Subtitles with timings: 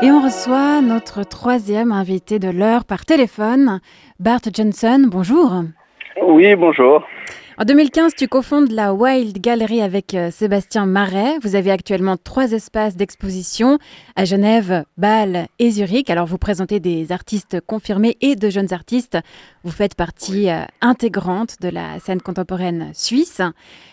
[0.00, 3.80] Et on reçoit notre troisième invité de l'heure par téléphone,
[4.20, 5.06] Bart Johnson.
[5.08, 5.52] Bonjour.
[6.22, 7.04] Oui, bonjour.
[7.60, 11.40] En 2015, tu cofondes la Wild Gallery avec euh, Sébastien Marais.
[11.42, 13.80] Vous avez actuellement trois espaces d'exposition
[14.14, 16.08] à Genève, Bâle et Zurich.
[16.08, 19.18] Alors, vous présentez des artistes confirmés et de jeunes artistes.
[19.64, 23.42] Vous faites partie euh, intégrante de la scène contemporaine suisse.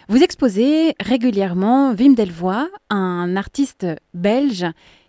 [0.10, 4.68] Vous exposez régulièrement Wim Delvoye, un artiste belge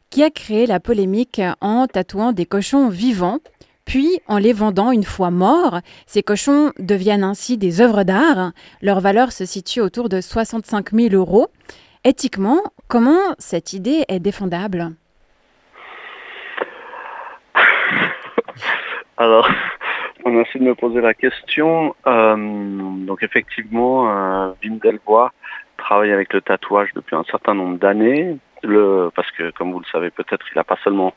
[0.08, 3.40] qui a créé la polémique en tatouant des cochons vivants.
[3.86, 8.50] Puis, en les vendant une fois morts, ces cochons deviennent ainsi des œuvres d'art.
[8.82, 11.46] Leur valeur se situe autour de 65 000 euros.
[12.04, 14.90] Éthiquement, comment cette idée est défendable?
[19.16, 19.48] Alors,
[20.26, 21.94] merci de me poser la question.
[22.08, 22.36] Euh,
[23.06, 25.30] donc effectivement, euh, Wim Delvoye
[25.76, 28.36] travaille avec le tatouage depuis un certain nombre d'années
[29.14, 31.14] parce que comme vous le savez peut-être, il n'a pas seulement,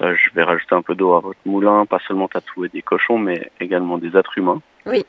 [0.00, 3.50] je vais rajouter un peu d'eau à votre moulin, pas seulement tatoué des cochons, mais
[3.60, 4.60] également des êtres humains.
[4.84, 5.04] Oui.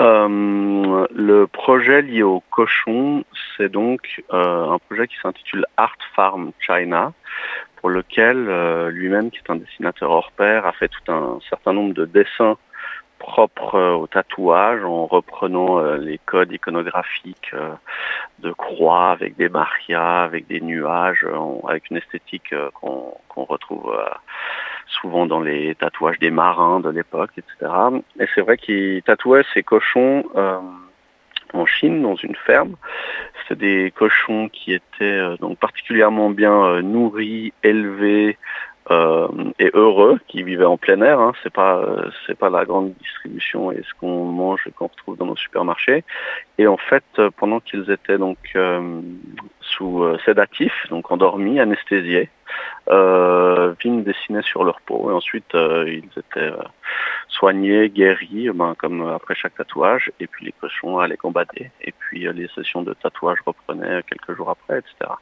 [0.00, 3.24] Euh, le projet lié aux cochons,
[3.56, 7.12] c'est donc euh, un projet qui s'intitule Art Farm China,
[7.76, 8.46] pour lequel
[8.90, 12.56] lui-même, qui est un dessinateur hors pair, a fait tout un certain nombre de dessins
[13.22, 17.70] propre euh, au tatouage en reprenant euh, les codes iconographiques euh,
[18.40, 21.24] de croix avec des marias, avec des nuages,
[21.68, 23.96] avec une esthétique qu'on retrouve
[24.88, 27.72] souvent dans les tatouages des marins de l'époque, etc.
[28.18, 30.24] Et c'est vrai qu'il tatouait ses cochons
[31.54, 32.74] en Chine dans une ferme.
[33.48, 38.36] C'était des cochons qui étaient donc particulièrement bien nourris, élevés,
[38.90, 41.20] euh, et heureux qui vivaient en plein air.
[41.20, 41.32] Hein.
[41.42, 45.16] C'est pas euh, c'est pas la grande distribution et ce qu'on mange et qu'on retrouve
[45.16, 46.04] dans nos supermarchés.
[46.58, 48.38] Et en fait, euh, pendant qu'ils étaient donc
[49.72, 52.30] sous sédatifs, donc endormis, anesthésiés,
[52.90, 55.10] euh, Vim dessinait sur leur peau.
[55.10, 56.52] Et ensuite ils étaient
[57.28, 60.10] soignés, guéris, ben, comme après chaque tatouage.
[60.20, 64.50] Et puis les cochons allaient combattre et puis les sessions de tatouage reprenaient quelques jours
[64.50, 65.12] après, etc.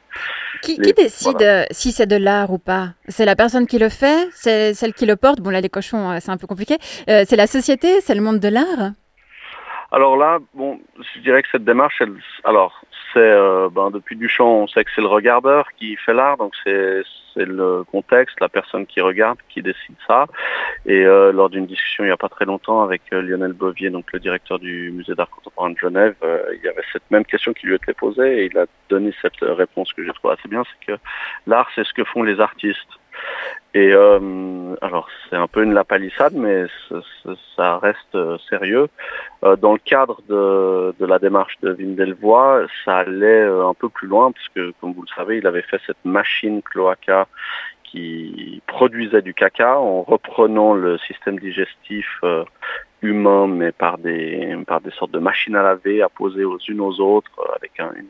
[0.61, 2.89] Qui, décide si c'est de l'art ou pas?
[3.07, 4.29] C'est la personne qui le fait?
[4.31, 5.39] C'est celle qui le porte?
[5.41, 6.77] Bon, là, les cochons, euh, c'est un peu compliqué.
[7.09, 8.01] Euh, c'est la société?
[8.01, 8.91] C'est le monde de l'art?
[9.93, 10.79] Alors là, bon,
[11.15, 12.01] je dirais que cette démarche,
[12.45, 12.81] alors
[13.11, 16.53] c'est euh, ben, depuis Duchamp, on sait que c'est le regardeur qui fait l'art, donc
[16.63, 17.03] c'est
[17.35, 20.27] le contexte, la personne qui regarde, qui décide ça.
[20.85, 23.89] Et euh, lors d'une discussion il n'y a pas très longtemps avec euh, Lionel Bovier,
[23.89, 27.51] donc le directeur du musée d'art contemporain de Genève, il y avait cette même question
[27.51, 30.63] qui lui était posée et il a donné cette réponse que j'ai trouvé assez bien,
[30.63, 30.99] c'est que
[31.47, 32.79] l'art c'est ce que font les artistes.
[33.73, 36.65] Et euh, alors c'est un peu une lapalissade, mais
[37.55, 38.87] ça reste euh, sérieux.
[39.45, 44.09] Euh, dans le cadre de, de, la démarche de Vindelvoie, ça allait un peu plus
[44.09, 47.27] loin, parce que comme vous le savez, il avait fait cette machine cloaca
[47.83, 52.21] qui produisait du caca en reprenant le système digestif
[53.01, 56.81] humain, mais par des, par des sortes de machines à laver, à poser aux unes
[56.81, 58.07] aux autres, avec un, une,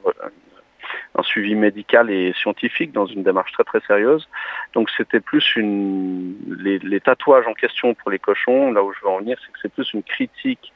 [1.16, 4.27] un suivi médical et scientifique dans une démarche très très sérieuse.
[4.73, 8.72] Donc c'était plus une les, tatouages en question pour les cochons.
[8.72, 10.72] Là où je veux en venir, c'est que c'est plus une critique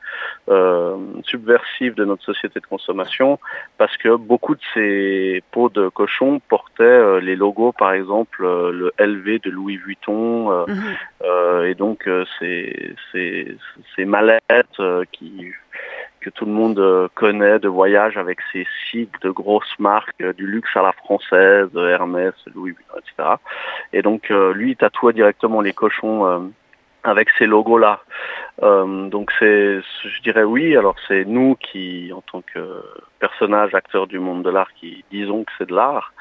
[0.50, 3.40] euh, subversive de notre société de consommation
[3.78, 8.72] parce que beaucoup de ces peaux de cochons portaient euh, les logos, par exemple euh,
[8.72, 11.66] le LV de Louis Vuitton mhm.
[11.66, 12.10] et donc
[12.40, 13.58] ces ces
[13.96, 14.82] ces mallettes
[15.12, 15.54] qui
[16.26, 20.34] que tout le monde euh, connaît de voyage avec ses sites de grosses marques euh,
[20.34, 23.36] du luxe à la française, Hermès, Louis Vuitton, etc.
[23.94, 26.52] Et donc euh, lui, il tatouait directement les cochons
[27.04, 28.00] avec ces logos-là.
[28.62, 30.76] donc c'est, je dirais oui.
[30.76, 32.82] Alors c'est nous qui, en tant que
[33.20, 36.14] personnages, acteurs du monde de l'art, qui disons que c'est de l'art.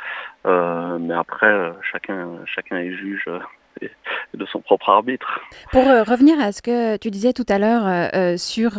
[0.44, 3.26] mais après, chacun, chacun est juge
[4.36, 5.40] de son propre arbitre.
[5.72, 8.72] Pour euh, revenir à ce que tu disais tout à l'heure euh, euh, sur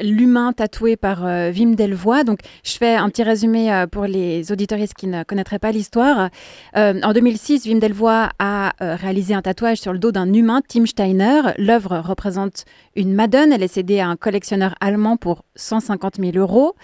[0.00, 5.06] l'humain tatoué par Wim Delvoye, donc je fais un petit résumé pour les auditoristes qui
[5.06, 6.30] ne connaîtraient pas l'histoire.
[6.74, 11.40] en 2006, Wim Delvoye a réalisé un tatouage sur le dos d'un humain, Tim Steiner.
[11.58, 12.64] L'œuvre représente
[12.96, 13.52] une Madone.
[13.52, 16.74] Elle est cédée à un collectionneur allemand pour 150 000 euros.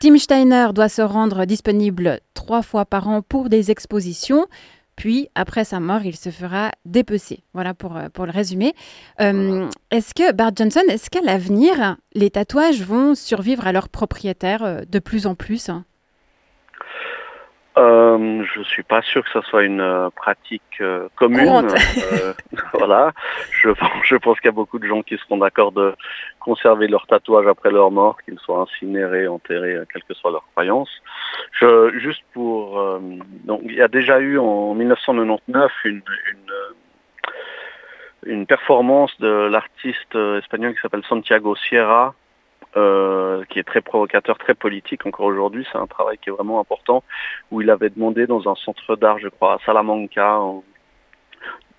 [0.00, 4.46] Tim Steiner doit se rendre disponible trois fois par an pour des expositions.
[4.96, 7.42] Puis, après sa mort, il se fera dépecer.
[7.54, 8.74] Voilà pour, euh, pour le résumé.
[9.20, 14.62] Euh, est-ce que, Bart Johnson, est-ce qu'à l'avenir, les tatouages vont survivre à leurs propriétaires
[14.62, 15.70] euh, de plus en plus?
[17.76, 20.82] Je je ne suis pas sûr que ce soit une pratique
[21.16, 21.68] commune.
[22.74, 23.12] voilà.
[23.50, 23.70] Je,
[24.04, 25.94] je pense qu'il y a beaucoup de gens qui seront d'accord de
[26.38, 30.90] conserver leur tatouage après leur mort, qu'ils soient incinérés, enterrés, quelle que soit leur croyance.
[31.52, 33.00] Je, juste pour...
[33.44, 36.52] donc, il y a déjà eu en 1999 une, une
[38.24, 42.14] une performance de l'artiste espagnol qui s'appelle Santiago Sierra,
[42.74, 45.66] euh, qui est très provocateur, très politique encore aujourd'hui.
[45.70, 47.02] C'est un travail qui est vraiment important,
[47.50, 50.40] où il avait demandé dans un centre d'art, je crois, à Salamanca,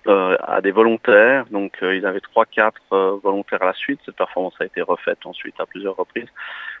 [0.06, 1.46] euh, à des volontaires.
[1.50, 3.98] Donc euh, il avait trois, quatre volontaires à la suite.
[4.06, 6.28] Cette performance a été refaite ensuite à plusieurs reprises.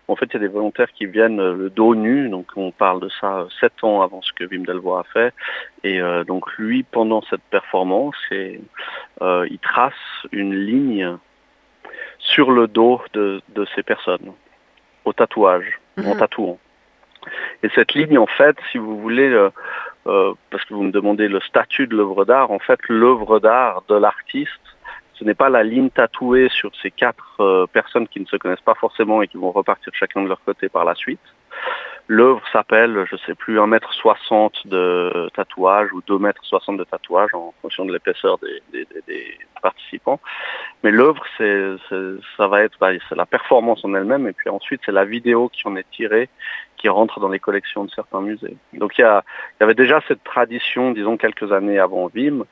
[0.06, 2.28] En fait, il y a des volontaires qui viennent le dos nu.
[2.28, 5.34] Donc on parle de ça sept ans avant ce que Wim Delvoye a fait.
[5.82, 9.94] Et donc lui, pendant cette performance, il trace
[10.30, 11.18] une ligne
[12.24, 13.40] sur le dos de,
[13.74, 14.32] ces personnes,
[15.04, 16.18] au tatouage, en mhm.
[16.18, 16.58] tatouant.
[17.62, 19.50] Et cette ligne, en fait, si vous voulez, euh,
[20.06, 23.82] euh, parce que vous me demandez le statut de l'œuvre d'art, en fait, l'œuvre d'art
[23.88, 24.50] de l'artiste,
[25.14, 28.60] ce n'est pas la ligne tatouée sur ces quatre euh, personnes qui ne se connaissent
[28.60, 31.20] pas forcément et qui vont repartir chacun de leur côté par la suite.
[32.06, 37.86] L'œuvre s'appelle, je ne sais plus, 1m60 de tatouage ou 2m60 de tatouage en fonction
[37.86, 38.86] de l'épaisseur des,
[39.62, 40.20] participants.
[40.82, 41.76] Mais l'œuvre, c'est,
[42.36, 45.66] ça va être, bah, la performance en elle-même et puis ensuite c'est la vidéo qui
[45.66, 46.28] en est tirée
[46.84, 48.58] qui rentre dans les collections de certains musées.
[48.74, 52.44] Donc il y, a, il y avait déjà cette tradition, disons quelques années avant Vim.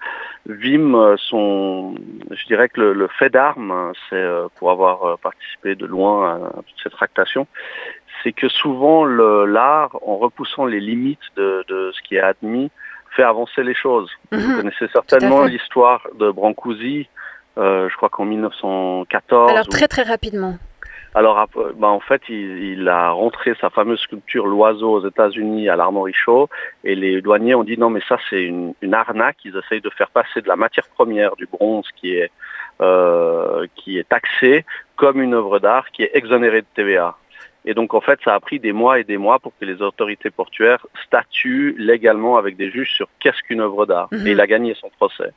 [0.47, 1.95] Vim, euh, son,
[2.31, 6.63] je dirais que le, fait d'armes, c'est euh, pour avoir euh, participé de loin à
[6.67, 6.95] toute cette
[8.23, 12.71] c'est que souvent l'art, en repoussant les limites de, ce qui est admis,
[13.11, 14.11] fait avancer les choses.
[14.31, 14.57] Vous mhm.
[14.57, 17.09] connaissez certainement l'histoire de Brancusi,
[17.59, 19.51] euh, je crois qu'en 1914.
[19.51, 20.57] Alors très très rapidement.
[21.15, 21.47] Alors,
[21.77, 26.49] bah, en fait, il, a rentré sa fameuse sculpture L'Oiseau aux États-Unis à l'Armory Show
[26.85, 29.37] et les douaniers ont dit non, mais ça c'est une, arnaque.
[29.45, 32.31] Ils essayent de faire passer de la matière première du bronze qui est
[32.81, 34.65] euh, qui est taxée
[34.97, 37.17] comme une œuvre d'art qui est exonérée de TVA.
[37.65, 39.81] Et donc en fait, ça a pris des mois et des mois pour que les
[39.83, 44.09] autorités portuaires statuent légalement avec des juges sur qu'est-ce qu'une œuvre d'art.
[44.11, 44.27] Mhm.
[44.27, 45.31] Et il a gagné son procès.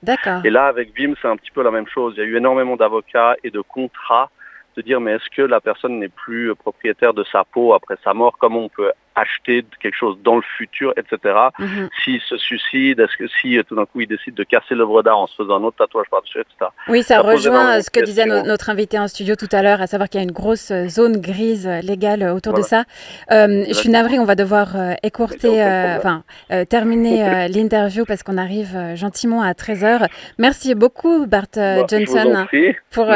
[0.43, 2.15] Et là, avec Vim, c'est un petit peu la même chose.
[2.17, 4.29] Il y a eu énormément d'avocats et de contrats
[4.75, 8.13] de dire mais est-ce que la personne n'est plus propriétaire de sa peau après sa
[8.13, 11.35] mort Comment on peut acheter quelque chose dans le futur, etc.
[11.59, 11.89] Mhm.
[12.03, 15.03] S'il se suicide, est-ce que si euh, tout d'un coup il décide de casser l'œuvre
[15.03, 16.71] d'art en se faisant un autre tatouage par-dessus, etc.
[16.87, 20.09] Oui, ça, rejoint ce que disait notre invité en studio tout à l'heure, à savoir
[20.09, 22.83] qu'il y a une grosse euh, zone grise euh, légale autour de ça.
[23.29, 25.61] je suis navrée, on va devoir écourter,
[25.97, 26.23] enfin
[26.69, 30.07] terminer l'interview parce qu'on arrive gentiment à 13h.
[30.37, 32.45] Merci beaucoup Bart Johnson
[32.91, 33.07] pour,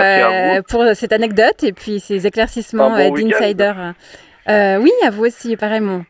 [0.70, 3.90] pour cette anecdote et puis ces éclaircissements d'insider.
[3.90, 3.94] Euh,
[4.50, 6.04] oui, à vous aussi, apparemment.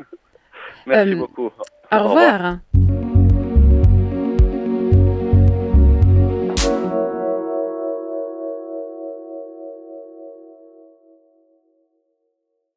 [0.85, 1.49] Merci euh, beaucoup.
[1.91, 2.59] Au, revoir.